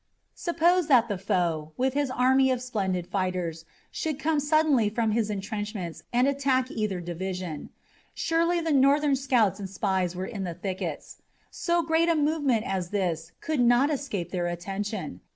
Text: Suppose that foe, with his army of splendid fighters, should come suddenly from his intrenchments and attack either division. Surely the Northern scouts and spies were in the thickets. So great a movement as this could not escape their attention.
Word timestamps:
Suppose 0.33 0.87
that 0.87 1.21
foe, 1.21 1.73
with 1.77 1.93
his 1.93 2.09
army 2.09 2.49
of 2.49 2.59
splendid 2.59 3.05
fighters, 3.05 3.65
should 3.91 4.17
come 4.17 4.39
suddenly 4.39 4.89
from 4.89 5.11
his 5.11 5.29
intrenchments 5.29 6.01
and 6.11 6.27
attack 6.27 6.71
either 6.71 6.99
division. 6.99 7.69
Surely 8.15 8.59
the 8.59 8.71
Northern 8.73 9.15
scouts 9.15 9.59
and 9.59 9.69
spies 9.69 10.15
were 10.15 10.25
in 10.25 10.43
the 10.43 10.55
thickets. 10.55 11.21
So 11.51 11.83
great 11.83 12.09
a 12.09 12.15
movement 12.15 12.63
as 12.65 12.89
this 12.89 13.31
could 13.41 13.59
not 13.59 13.91
escape 13.91 14.31
their 14.31 14.47
attention. 14.47 15.21